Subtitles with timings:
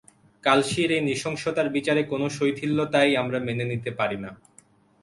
[0.43, 4.29] কালশীর এই নৃশংসতার বিচারে কোনো শৈথিল্য তাই আমরা মেনে নিতে পারি না।